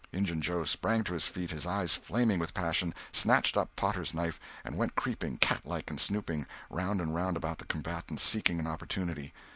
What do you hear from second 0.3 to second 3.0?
Joe sprang to his feet, his eyes flaming with passion,